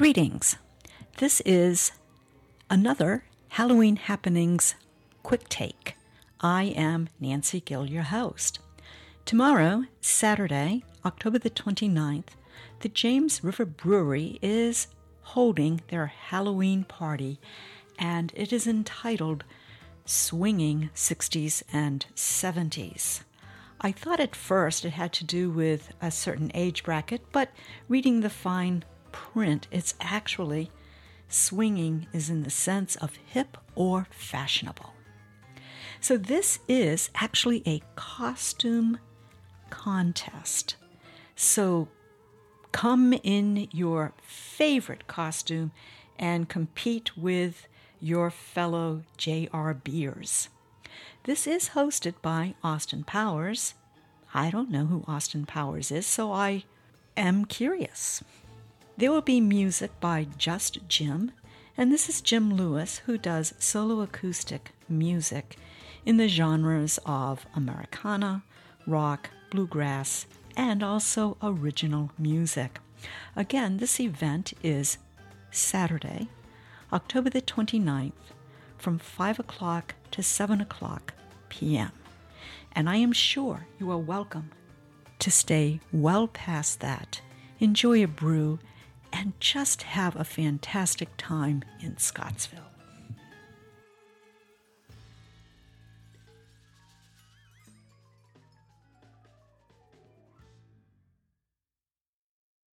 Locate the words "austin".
52.64-53.04, 55.06-55.44